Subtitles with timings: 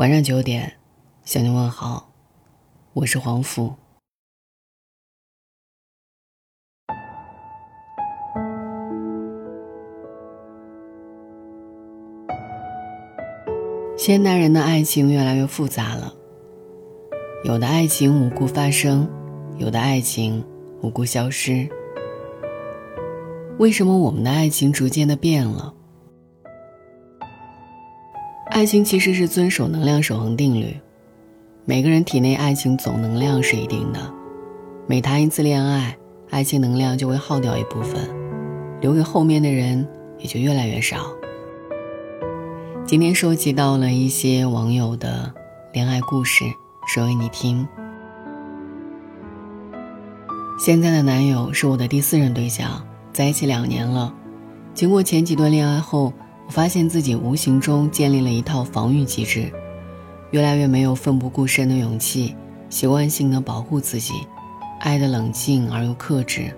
[0.00, 0.78] 晚上九点，
[1.26, 2.10] 向你问好，
[2.94, 3.74] 我是黄甫。
[13.98, 16.14] 现代人的爱情越来越复杂了，
[17.44, 19.06] 有的爱情无故发生，
[19.58, 20.42] 有的爱情
[20.80, 21.68] 无故消失。
[23.58, 25.74] 为什么我们的爱情逐渐的变了？
[28.60, 30.76] 爱情其实是遵守能量守恒定律，
[31.64, 33.98] 每个人体内爱情总能量是一定的，
[34.86, 35.96] 每谈一次恋爱，
[36.28, 37.98] 爱情能量就会耗掉一部分，
[38.82, 41.06] 留给后面的人也就越来越少。
[42.84, 45.32] 今天收集到了一些网友的
[45.72, 46.44] 恋爱故事，
[46.86, 47.66] 说给你听。
[50.58, 54.14] 现在的男友是我的第四任对象，在一起两年了，
[54.74, 56.12] 经过前几段恋爱后。
[56.50, 59.52] 我发现自己无形中建立了一套防御机制，
[60.32, 62.34] 越来越没有奋不顾身的勇气，
[62.68, 64.14] 习惯性的保护自己，
[64.80, 66.52] 爱的冷静而又克制。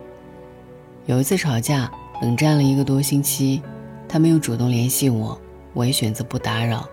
[1.04, 3.60] 有一次吵架，冷战了一个多星期，
[4.08, 5.38] 他没有主动联系我，
[5.74, 6.88] 我也选择不打扰，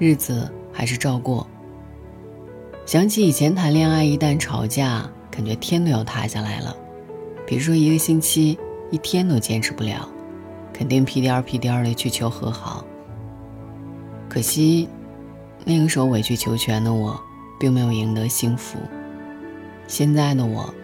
[0.00, 1.46] 日子还是照过。
[2.84, 6.76] 想起以前谈恋爱，一旦吵架，感觉天都要塌下来了，
[7.46, 8.58] 比如说一个星期，
[8.90, 10.08] 一天都坚持不了。
[10.74, 12.84] 肯定屁颠儿屁颠儿的去求和好。
[14.28, 14.88] 可惜，
[15.64, 17.18] 那个时候委曲求全的我，
[17.60, 18.78] 并没有赢得幸福。
[19.86, 20.74] 现在的我，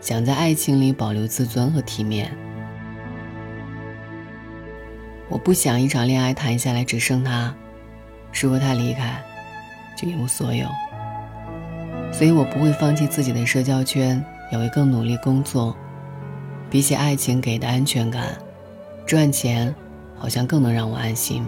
[0.00, 2.36] 想在爱情里保留自尊和体面。
[5.28, 7.54] 我不想一场恋爱谈下来只剩他，
[8.32, 9.22] 如果他离开，
[9.96, 10.66] 就一无所有。
[12.10, 15.76] 所以我不会放弃自己的社交圈，也会更努力工作。
[16.70, 18.36] 比起爱情给的安全感。
[19.08, 19.74] 赚钱，
[20.18, 21.42] 好像更能让我安心。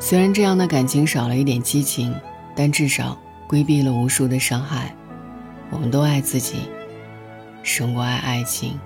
[0.00, 2.12] 虽然这样的感情少了一点激情，
[2.56, 4.92] 但至少规避了无数的伤害。
[5.70, 6.68] 我们都爱自己，
[7.62, 8.76] 胜过爱爱情。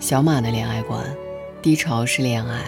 [0.00, 1.04] 小马的恋爱观：
[1.62, 2.64] 低潮是恋爱。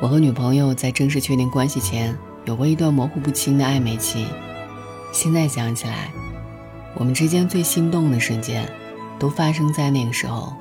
[0.00, 2.16] 我和女朋友在正式确定关系前，
[2.46, 4.24] 有过一段模糊不清的暧昧期。
[5.12, 6.12] 现在想起来，
[6.94, 8.70] 我们之间最心动的瞬间，
[9.18, 10.52] 都发生在那个时候。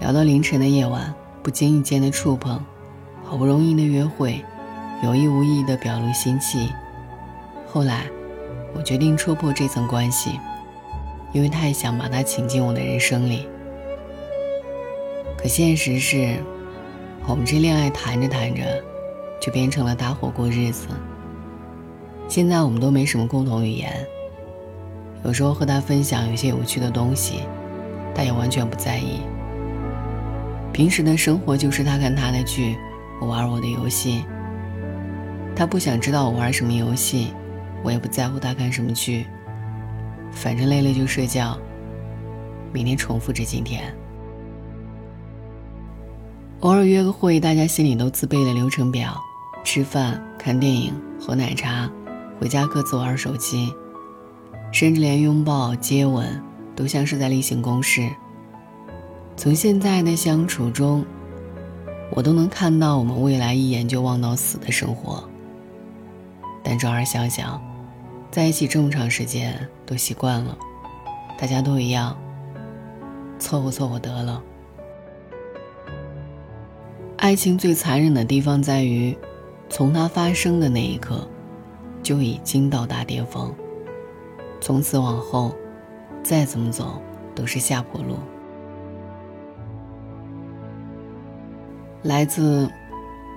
[0.00, 1.14] 聊到凌晨的夜晚，
[1.44, 2.60] 不经意间的触碰，
[3.24, 4.44] 好不容易的约会，
[5.04, 6.68] 有意无意的表露心迹。
[7.72, 8.06] 后来，
[8.74, 10.40] 我决定戳破这层关系，
[11.32, 13.46] 因为太想把他请进我的人生里。
[15.38, 16.36] 可现实是，
[17.28, 18.82] 我们这恋爱谈着谈着，
[19.42, 20.86] 就变成了搭伙过日子。
[22.28, 23.92] 现在我们都没什么共同语言。
[25.24, 27.40] 有时候和他分享有些有趣的东西，
[28.14, 29.20] 他也完全不在意。
[30.72, 32.76] 平时的生活就是他看他的剧，
[33.20, 34.24] 我玩我的游戏。
[35.56, 37.32] 他不想知道我玩什么游戏，
[37.82, 39.26] 我也不在乎他看什么剧。
[40.30, 41.58] 反正累了就睡觉，
[42.72, 43.92] 明天重复着今天。
[46.60, 49.20] 偶尔约个会，大家心里都自备了流程表：
[49.64, 51.90] 吃饭、看电影、喝奶茶。
[52.40, 53.72] 回家各自玩手机，
[54.72, 56.42] 甚至连拥抱、接吻
[56.74, 58.10] 都像是在例行公事。
[59.36, 61.04] 从现在的相处中，
[62.10, 65.22] 我都能看到我们未来一眼就望到死的生活。
[66.64, 67.62] 但转而想想，
[68.28, 70.58] 在一起这么长时间都习惯了，
[71.38, 72.16] 大家都一样，
[73.38, 74.42] 凑合凑合得了。
[77.18, 79.16] 爱情最残忍的地方在于，
[79.72, 81.26] 从它发生的那一刻。
[82.02, 83.54] 就已经到达巅峰，
[84.60, 85.54] 从此往后，
[86.20, 87.00] 再怎么走
[87.32, 88.18] 都是下坡路。
[92.02, 92.68] 来自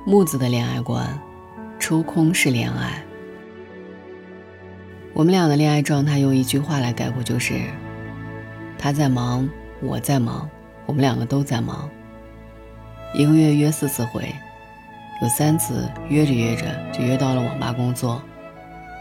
[0.04, 1.08] 木子的恋爱观：
[1.78, 3.06] 抽空是恋爱。
[5.14, 7.62] 我们俩的恋爱状态用一句话来概括，就是
[8.80, 9.48] 他在忙，
[9.80, 10.50] 我在忙，
[10.88, 11.88] 我们两个都在忙。
[13.14, 14.34] 一个月约四次会，
[15.22, 18.22] 有三次约着约着就约到了网吧工作。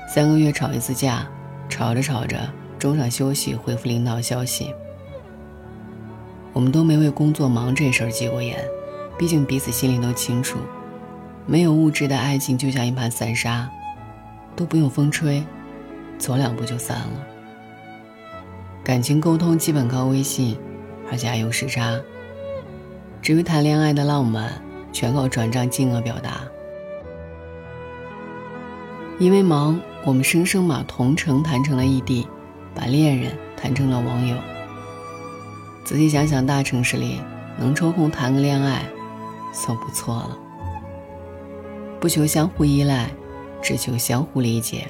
[0.08, 1.26] 三个月吵一次架，
[1.68, 2.38] 吵着吵着，
[2.78, 4.72] 中场休息回复领导消息。
[6.52, 8.58] 我们都没为工作忙这事儿急过眼，
[9.18, 10.58] 毕竟彼此心里都清楚，
[11.46, 13.68] 没有物质的爱情就像一盘散沙，
[14.54, 15.44] 都不用风吹，
[16.16, 17.26] 走两步就散了。
[18.84, 20.56] 感情沟通基本靠微信，
[21.10, 21.98] 而且还有时差。
[23.20, 24.52] 至于谈恋爱的浪漫，
[24.94, 26.40] 全靠转账金额表达。
[29.18, 29.78] 因为忙。
[30.06, 32.28] 我们生生把同城谈成了异地，
[32.74, 34.36] 把恋人谈成了网友，
[35.82, 37.22] 仔细想想，大城市里
[37.58, 38.84] 能抽空谈个恋爱，
[39.50, 40.36] 算不错了。
[41.98, 43.08] 不求相互依赖，
[43.62, 44.86] 只求相互理解。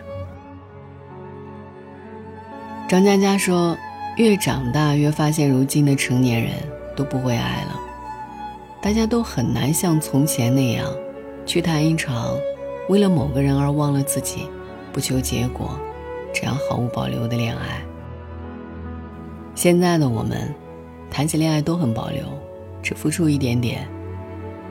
[2.89, 3.77] 张嘉佳说
[4.19, 6.55] ：“越长大，越发现如今的成年人
[6.97, 7.74] 都不会爱了。
[8.85, 10.87] 大家都很难像从前那样，
[11.47, 12.37] 去谈一场
[12.91, 14.47] 为了某个人而忘了自己，
[14.93, 15.71] 不求结果，
[16.35, 17.83] 这样毫无保留的恋爱。
[19.55, 20.55] 现在的我们，
[21.11, 22.27] 谈起恋爱都很保留，
[22.83, 23.89] 只付出一点点，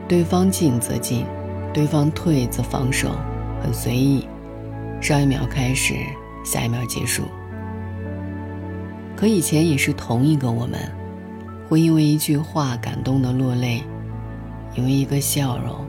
[0.07, 1.25] 对方进则进，
[1.73, 3.09] 对方退则放手，
[3.63, 4.27] 很随意，
[5.01, 5.95] 上一秒开始，
[6.45, 7.23] 下一秒结束。”
[9.17, 10.79] 可以前也是同一个我们，
[11.67, 13.81] 会因为一句话感动的落泪，
[14.75, 15.85] 因为一个笑容，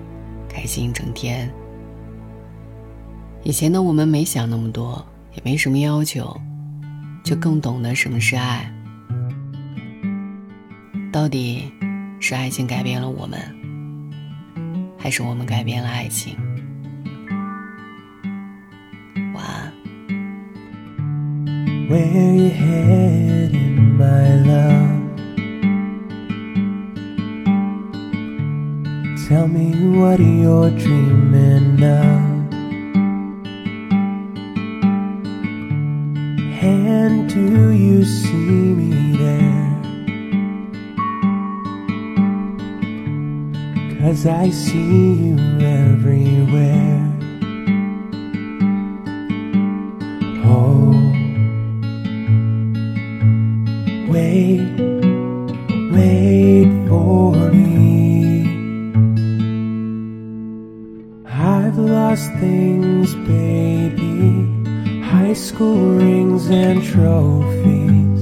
[0.48, 1.50] 开心一整天。
[3.42, 5.04] 以前的我们没想那么多，
[5.34, 6.40] 也没什么要求，
[7.22, 8.70] 就更懂得什么是爱。
[11.12, 11.72] 到底
[12.20, 13.38] 是爱情改变了我们，
[14.98, 16.36] 还是我们改变了爱情
[21.86, 23.52] ？Where you headed,
[23.98, 24.94] my love?
[29.34, 32.52] Tell me what you're dreaming of.
[36.62, 38.36] And do you see
[38.78, 39.75] me there?
[43.98, 47.13] Cause I see you everywhere.
[66.75, 68.21] And trophies.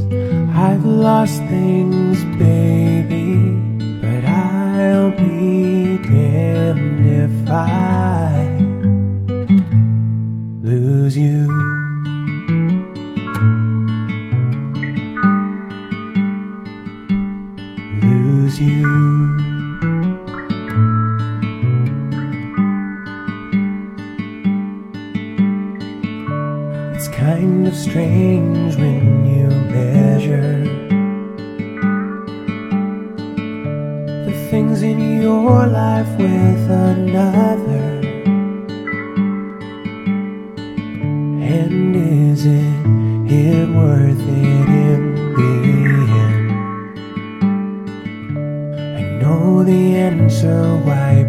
[0.55, 3.37] I've lost things, baby.
[4.01, 8.59] But I'll be damned if I
[10.63, 11.49] lose you.
[18.03, 19.12] Lose you.
[27.73, 30.65] Strange when you measure
[34.27, 38.01] the things in your life with another.
[41.43, 45.53] And is it worth it in the
[46.25, 46.51] end?
[48.99, 51.25] I know the answer, why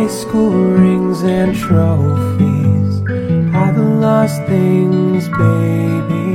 [0.00, 3.02] high school rings and trophies.
[3.54, 6.28] I've lost things, baby,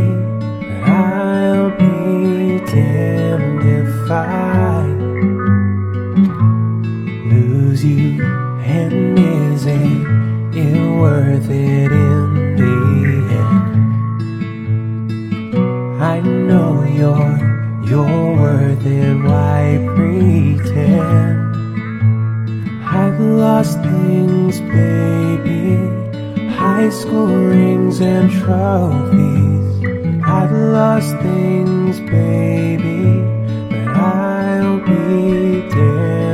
[0.59, 4.85] but I'll be damned if I
[7.33, 8.23] lose you.
[8.77, 10.05] And is it,
[10.55, 12.77] it worth it in the
[13.41, 13.63] end?
[16.03, 17.39] I know you're,
[17.89, 21.44] you're worth it, why pretend?
[23.17, 25.77] Lost things, baby,
[26.49, 30.21] high school rings and trophies.
[30.25, 33.21] I've lost things, baby,
[33.69, 36.24] but I'll be I